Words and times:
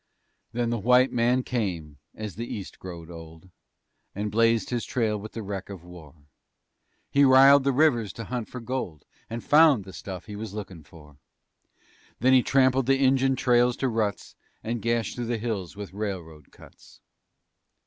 Then 0.51 0.71
the 0.71 0.79
White 0.79 1.11
Man 1.11 1.43
came, 1.43 1.99
as 2.15 2.33
the 2.33 2.51
East 2.51 2.79
growed 2.79 3.11
old, 3.11 3.51
And 4.15 4.31
blazed 4.31 4.71
his 4.71 4.83
trail 4.83 5.15
with 5.15 5.33
the 5.33 5.43
wreck 5.43 5.69
of 5.69 5.83
war. 5.83 6.15
He 7.11 7.23
riled 7.23 7.63
the 7.63 7.71
rivers 7.71 8.11
to 8.13 8.23
hunt 8.23 8.49
for 8.49 8.59
gold 8.59 9.05
And 9.29 9.43
found 9.43 9.85
the 9.85 9.93
stuff 9.93 10.25
he 10.25 10.35
was 10.35 10.55
lookin' 10.55 10.81
for; 10.81 11.17
Then 12.19 12.33
he 12.33 12.41
trampled 12.41 12.87
the 12.87 12.97
Injun 12.97 13.35
trails 13.35 13.77
to 13.77 13.89
ruts 13.89 14.35
And 14.63 14.81
gashed 14.81 15.13
through 15.17 15.25
the 15.27 15.37
hills 15.37 15.75
with 15.75 15.93
railroad 15.93 16.51
cuts. 16.51 16.99